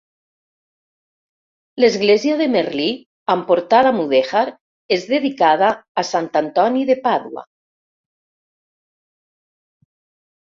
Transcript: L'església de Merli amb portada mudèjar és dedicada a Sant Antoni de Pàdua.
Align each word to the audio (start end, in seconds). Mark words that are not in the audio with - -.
L'església 1.83 2.37
de 2.39 2.47
Merli 2.53 2.87
amb 3.33 3.45
portada 3.51 3.91
mudèjar 3.97 4.41
és 4.97 5.05
dedicada 5.11 5.69
a 6.03 6.07
Sant 6.13 6.31
Antoni 6.43 6.83
de 6.91 6.95
Pàdua. 7.05 7.45